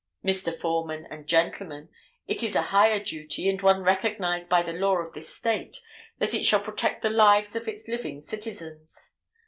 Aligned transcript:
Mr. 0.25 0.51
Foreman 0.51 1.05
and 1.11 1.27
gentlemen, 1.27 1.89
it 2.25 2.41
is 2.41 2.55
a 2.55 2.63
higher 2.73 2.99
duty, 2.99 3.47
and 3.47 3.61
one 3.61 3.83
recognized 3.83 4.49
by 4.49 4.63
the 4.63 4.73
law 4.73 4.95
of 4.97 5.13
this 5.13 5.29
State, 5.35 5.77
that 6.17 6.33
it 6.33 6.43
shall 6.43 6.59
protect 6.61 7.03
the 7.03 7.09
lives 7.11 7.55
of 7.55 7.67
its 7.67 7.87
living 7.87 8.19
citizens. 8.19 9.13